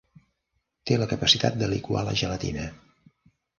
[0.91, 2.67] Té la capacitat de liquar la gelatina.